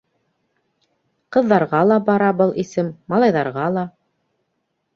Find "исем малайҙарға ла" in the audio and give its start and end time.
2.65-3.87